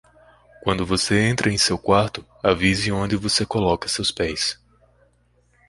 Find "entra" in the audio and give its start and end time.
1.21-1.51